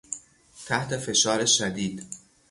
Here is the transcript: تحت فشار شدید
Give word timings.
تحت 0.65 0.97
فشار 0.97 1.45
شدید 1.45 2.05